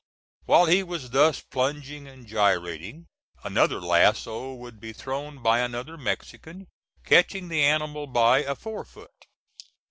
[0.45, 3.05] While he was thus plunging and gyrating,
[3.43, 6.65] another lasso would be thrown by another Mexican,
[7.05, 9.27] catching the animal by a fore foot.